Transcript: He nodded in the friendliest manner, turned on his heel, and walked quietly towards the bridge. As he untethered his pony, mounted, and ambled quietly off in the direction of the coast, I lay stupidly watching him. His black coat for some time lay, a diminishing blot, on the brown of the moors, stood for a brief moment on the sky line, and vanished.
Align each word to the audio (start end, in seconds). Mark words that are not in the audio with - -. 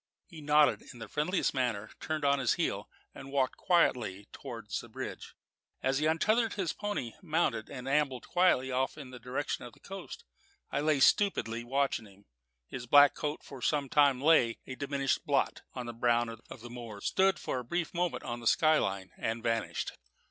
He 0.25 0.41
nodded 0.41 0.81
in 0.91 0.97
the 0.97 1.07
friendliest 1.07 1.53
manner, 1.53 1.91
turned 1.99 2.25
on 2.25 2.39
his 2.39 2.55
heel, 2.55 2.89
and 3.13 3.31
walked 3.31 3.55
quietly 3.57 4.25
towards 4.31 4.79
the 4.81 4.89
bridge. 4.89 5.35
As 5.83 5.99
he 5.99 6.07
untethered 6.07 6.53
his 6.55 6.73
pony, 6.73 7.13
mounted, 7.21 7.69
and 7.69 7.87
ambled 7.87 8.27
quietly 8.27 8.71
off 8.71 8.97
in 8.97 9.11
the 9.11 9.19
direction 9.19 9.63
of 9.63 9.73
the 9.73 9.79
coast, 9.79 10.23
I 10.71 10.81
lay 10.81 11.01
stupidly 11.01 11.63
watching 11.63 12.07
him. 12.07 12.25
His 12.67 12.87
black 12.87 13.13
coat 13.13 13.43
for 13.43 13.61
some 13.61 13.89
time 13.89 14.19
lay, 14.19 14.57
a 14.65 14.73
diminishing 14.73 15.21
blot, 15.23 15.61
on 15.75 15.85
the 15.85 15.93
brown 15.93 16.29
of 16.29 16.61
the 16.61 16.69
moors, 16.71 17.05
stood 17.05 17.37
for 17.37 17.59
a 17.59 17.63
brief 17.63 17.93
moment 17.93 18.23
on 18.23 18.39
the 18.39 18.47
sky 18.47 18.79
line, 18.79 19.11
and 19.19 19.43
vanished. 19.43 19.91